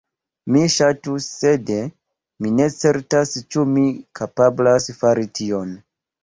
[0.53, 1.69] Mi ŝatus, sed
[2.45, 3.85] mi ne certas ĉu mi
[4.21, 5.79] kapablas fari tion.